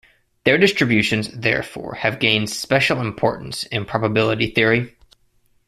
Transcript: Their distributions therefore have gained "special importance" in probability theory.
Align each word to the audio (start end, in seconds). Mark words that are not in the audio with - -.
Their 0.45 0.57
distributions 0.57 1.27
therefore 1.29 1.93
have 1.93 2.17
gained 2.17 2.49
"special 2.49 3.01
importance" 3.01 3.65
in 3.65 3.85
probability 3.85 4.49
theory. 4.49 4.95